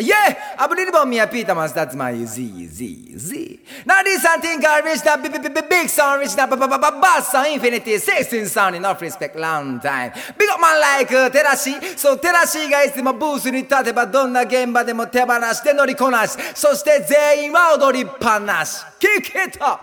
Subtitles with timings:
[0.00, 3.60] Yeah, I believe about me, I Peter Mans, that's my Z, Z, Z.
[3.84, 7.48] Now this I think I that big, big, big, big sound, reached that bass sound,
[7.48, 10.12] infinity, 16 sound, enough respect, long time.
[10.38, 18.82] Big up man like uh, Terashi, so Terashi がいつもブースに立てばどんな現場でも手放して乗りこなし、そして全員は踊りっぱなし。
[18.98, 19.80] 聞けた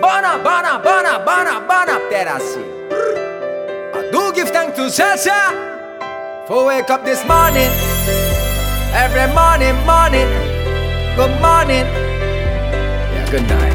[0.00, 2.58] バナバナバナバナバナテラシ。
[3.94, 8.31] I do give thanks to Sasha for wake up this morning.
[8.94, 10.28] Every morning, morning,
[11.16, 11.86] good morning.
[13.08, 13.72] Yeah, good night.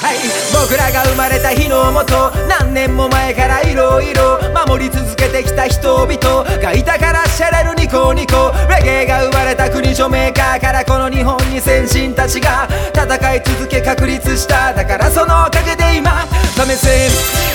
[0.00, 0.18] はい、
[0.54, 6.44] 僕らが生まれた日のもと何年も前からいろいろ守り続けてきた人々。
[6.62, 8.52] がいたからシャレるニコニコ。
[8.68, 14.72] レゲエが生まれた国ジョメーカーからこの日本に先進たちが戦い続け確立した。
[14.72, 17.49] だからそのおかげで今試せ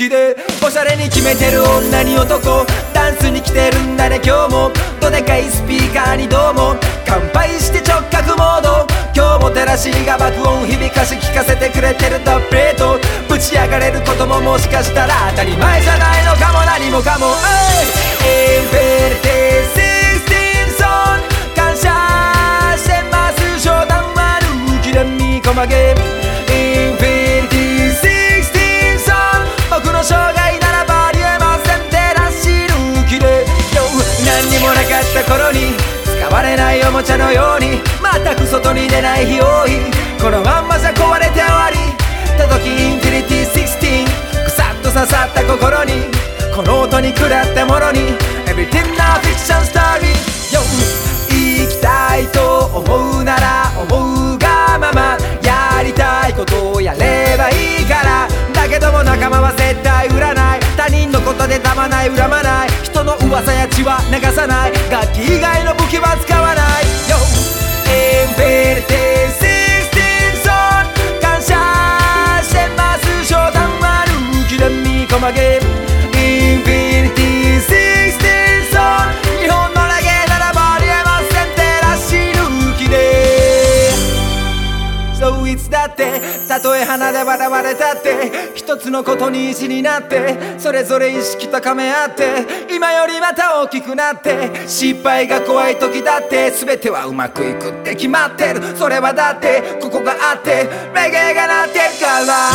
[0.00, 0.34] きで
[0.64, 4.70] おしゃれに決めてる女に男ダンスに来てるんだね今日も。
[4.98, 6.76] どでかいスピーカーにどうも。
[7.06, 8.86] 乾杯して直角モード。
[9.14, 12.96] 今日も照らしが爆音響かし聞かせてくれてるとプレート
[13.28, 16.64] ぶち上がれることももしかしたら当たり前じゃないのかも。
[16.64, 17.36] 何もかも。
[34.40, 35.76] 何にもなかった頃に
[36.16, 39.76] 使われないおもちゃのように全く外に出ない日多い
[40.16, 41.76] このまんまじゃ壊れて終わり。
[42.40, 45.92] 届きインフィニティ16くさっと刺さった心に
[46.56, 48.16] この音に下ったものに
[48.48, 50.08] Everything a fiction story
[50.48, 50.64] Yo
[51.28, 58.26] 生きたいと思うなら思うがままやりたいことをやればいいから。
[58.54, 60.60] だけども仲間は絶対売らない。
[60.78, 62.69] 他人のことでたまない恨まない。
[63.30, 64.72] 噂や血は流さない。
[64.90, 66.84] 楽器以外の武器は使わない。
[67.06, 67.14] Yo!
[67.86, 70.90] インフィニティ16ソン
[71.22, 71.54] 感謝
[72.42, 73.06] してます。
[73.30, 74.02] 冗談は
[74.34, 75.60] 抜きで見こまげ
[76.12, 83.94] インフィニティ16ソン日本のレゲならばありえません照らし抜きで。
[85.14, 98.60] そういつだってたとえ鼻で笑われたって一つのことに意地になってそれぞれ意識高め合って今よりまた大きくなって失敗が怖い時だって全てはうまくいくって決まってる。
[98.76, 102.50] それはだってここがあってレゲエがなってるから。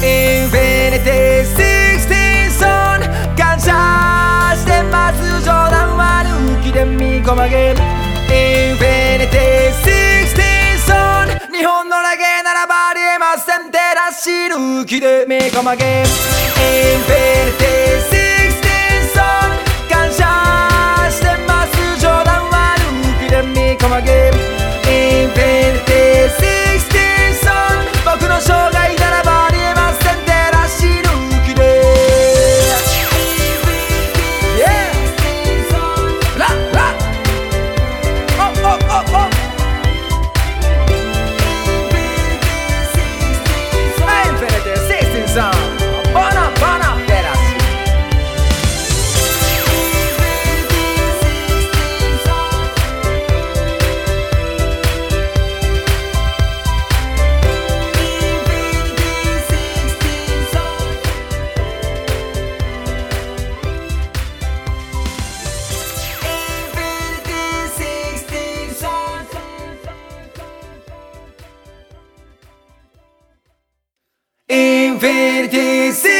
[0.00, 5.44] インフィニティ16ソン感謝してます。
[5.44, 7.87] 冗談は抜きで見こまげイ
[14.20, 17.77] 死ぬ気で目が曲げインフィニテ
[74.98, 76.17] verdes